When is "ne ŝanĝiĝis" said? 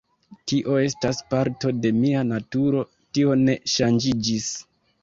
3.47-4.55